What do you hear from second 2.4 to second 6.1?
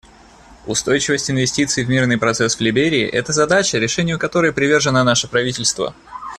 в Либерии— это задача, решению которой привержено наше правительство.